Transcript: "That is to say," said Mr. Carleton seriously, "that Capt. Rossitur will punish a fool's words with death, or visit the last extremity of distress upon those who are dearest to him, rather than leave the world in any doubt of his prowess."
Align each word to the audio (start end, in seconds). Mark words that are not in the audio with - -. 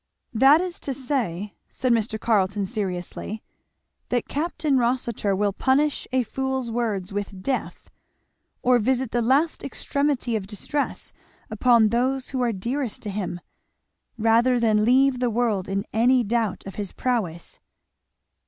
"That 0.33 0.61
is 0.61 0.79
to 0.79 0.95
say," 0.95 1.53
said 1.69 1.91
Mr. 1.91 2.19
Carleton 2.19 2.65
seriously, 2.65 3.43
"that 4.09 4.27
Capt. 4.27 4.65
Rossitur 4.67 5.35
will 5.35 5.53
punish 5.53 6.07
a 6.11 6.23
fool's 6.23 6.71
words 6.71 7.13
with 7.13 7.43
death, 7.43 7.91
or 8.63 8.79
visit 8.79 9.11
the 9.11 9.21
last 9.21 9.63
extremity 9.63 10.35
of 10.35 10.47
distress 10.47 11.13
upon 11.51 11.89
those 11.89 12.29
who 12.29 12.41
are 12.41 12.51
dearest 12.51 13.03
to 13.03 13.11
him, 13.11 13.41
rather 14.17 14.59
than 14.59 14.85
leave 14.85 15.19
the 15.19 15.29
world 15.29 15.69
in 15.69 15.85
any 15.93 16.23
doubt 16.23 16.65
of 16.65 16.77
his 16.81 16.91
prowess." 16.91 17.59